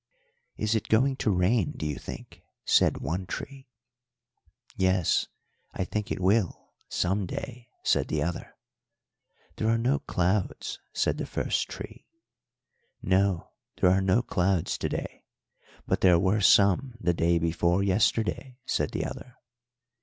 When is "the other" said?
8.07-8.55, 18.93-19.35